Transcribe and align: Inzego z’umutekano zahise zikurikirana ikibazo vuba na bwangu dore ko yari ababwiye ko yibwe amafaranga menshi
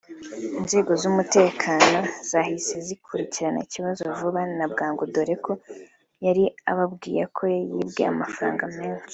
Inzego 0.59 0.91
z’umutekano 1.01 1.99
zahise 2.29 2.75
zikurikirana 2.87 3.59
ikibazo 3.65 4.01
vuba 4.17 4.41
na 4.57 4.65
bwangu 4.71 5.03
dore 5.13 5.35
ko 5.45 5.53
yari 6.25 6.43
ababwiye 6.71 7.23
ko 7.35 7.41
yibwe 7.53 8.03
amafaranga 8.13 8.63
menshi 8.77 9.09